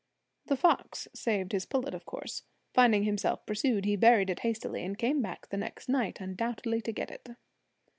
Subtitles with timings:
[0.47, 2.41] The fox saved his pullet, of course.
[2.73, 6.91] Finding himself pursued, he buried it hastily, and came back the next night undoubtedly to
[6.91, 7.29] get it.